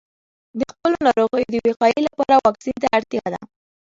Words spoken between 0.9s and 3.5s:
ناروغیو د وقایې لپاره واکسین ته اړتیا ده.